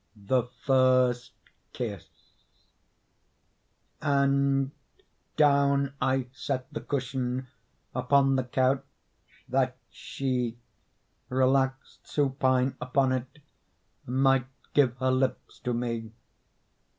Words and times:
THE 0.15 0.47
FIRST 0.65 1.31
KISS 1.73 2.07
And 4.01 4.71
down 5.37 5.93
I 6.01 6.25
set 6.33 6.65
the 6.73 6.81
cushion 6.81 7.45
Upon 7.93 8.35
the 8.35 8.43
couch 8.45 8.83
that 9.47 9.77
she, 9.91 10.57
Relaxed 11.29 12.07
supine 12.07 12.75
upon 12.81 13.11
it, 13.11 13.39
Might 14.07 14.47
give 14.73 14.97
her 14.97 15.11
lips 15.11 15.59
to 15.59 15.71
me. 15.75 16.11